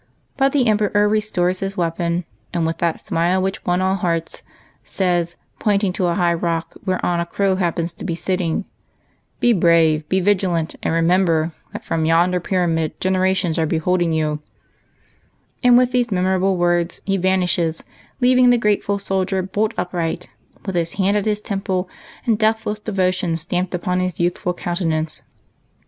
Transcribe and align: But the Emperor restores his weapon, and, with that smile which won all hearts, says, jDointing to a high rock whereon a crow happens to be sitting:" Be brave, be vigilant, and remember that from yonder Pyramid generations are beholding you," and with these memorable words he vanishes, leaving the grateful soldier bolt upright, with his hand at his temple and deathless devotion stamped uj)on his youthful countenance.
But 0.35 0.51
the 0.51 0.65
Emperor 0.65 1.07
restores 1.07 1.59
his 1.59 1.77
weapon, 1.77 2.25
and, 2.55 2.65
with 2.65 2.79
that 2.79 3.05
smile 3.05 3.39
which 3.39 3.63
won 3.67 3.83
all 3.83 3.93
hearts, 3.93 4.41
says, 4.83 5.35
jDointing 5.59 5.93
to 5.93 6.07
a 6.07 6.15
high 6.15 6.33
rock 6.33 6.73
whereon 6.83 7.19
a 7.19 7.25
crow 7.27 7.57
happens 7.57 7.93
to 7.93 8.03
be 8.03 8.15
sitting:" 8.15 8.65
Be 9.41 9.53
brave, 9.53 10.09
be 10.09 10.19
vigilant, 10.19 10.73
and 10.81 10.91
remember 10.91 11.51
that 11.71 11.85
from 11.85 12.05
yonder 12.05 12.39
Pyramid 12.39 12.99
generations 12.99 13.59
are 13.59 13.67
beholding 13.67 14.11
you," 14.11 14.41
and 15.63 15.77
with 15.77 15.91
these 15.91 16.09
memorable 16.09 16.57
words 16.57 17.01
he 17.05 17.15
vanishes, 17.17 17.83
leaving 18.19 18.49
the 18.49 18.57
grateful 18.57 18.97
soldier 18.97 19.43
bolt 19.43 19.71
upright, 19.77 20.27
with 20.65 20.73
his 20.73 20.93
hand 20.93 21.15
at 21.15 21.25
his 21.27 21.41
temple 21.41 21.87
and 22.25 22.39
deathless 22.39 22.79
devotion 22.79 23.37
stamped 23.37 23.71
uj)on 23.71 24.01
his 24.01 24.19
youthful 24.19 24.55
countenance. 24.55 25.21